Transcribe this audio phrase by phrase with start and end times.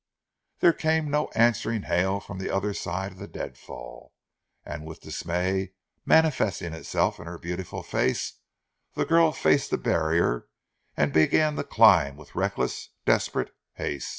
[0.61, 4.13] There came no answering hail from the other side of the deadfall,
[4.65, 5.73] and with dismay
[6.07, 8.39] manifesting itself in her beautiful face,
[8.95, 10.47] the girl faced the barrier
[10.97, 14.09] and began to climb with reckless, desperate haste.